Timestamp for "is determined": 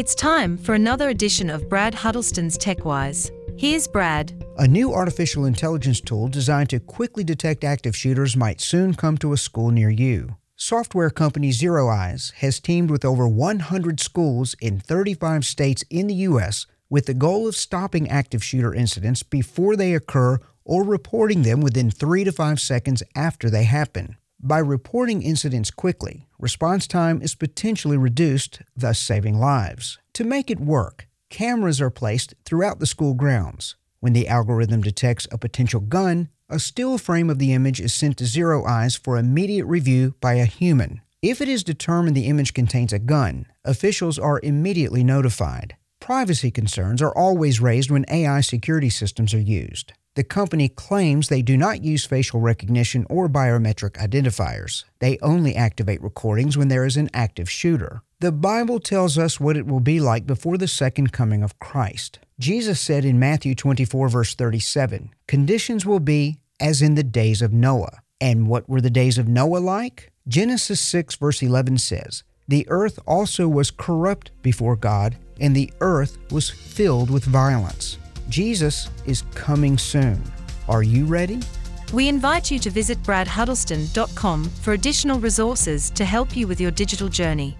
41.48-42.16